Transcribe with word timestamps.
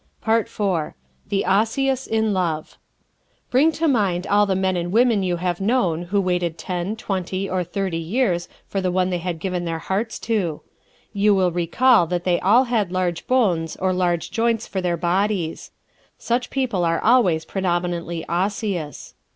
Part 0.19 0.49
Four 0.49 0.95
THE 1.29 1.45
OSSEOUS 1.45 2.07
IN 2.07 2.33
LOVE¶ 2.33 2.69
Bring 3.51 3.71
to 3.73 3.87
mind 3.87 4.25
all 4.25 4.47
the 4.47 4.55
men 4.55 4.75
and 4.75 4.91
women 4.91 5.21
you 5.21 5.35
have 5.35 5.61
known 5.61 6.05
who 6.05 6.19
waited 6.19 6.57
ten, 6.57 6.95
twenty 6.95 7.47
or 7.47 7.63
thirty 7.63 7.99
years 7.99 8.49
for 8.65 8.81
the 8.81 8.91
one 8.91 9.11
they 9.11 9.19
had 9.19 9.37
given 9.37 9.63
their 9.63 9.77
hearts 9.77 10.17
to. 10.21 10.61
You 11.13 11.35
will 11.35 11.51
recall 11.51 12.07
that 12.07 12.23
they 12.23 12.39
all 12.39 12.63
had 12.63 12.91
large 12.91 13.27
bones 13.27 13.75
or 13.75 13.93
large 13.93 14.31
joints 14.31 14.65
for 14.65 14.81
their 14.81 14.97
bodies. 14.97 15.69
Such 16.17 16.49
people 16.49 16.83
are 16.83 16.99
always 16.99 17.45
predominantly 17.45 18.25
Osseous. 18.27 19.13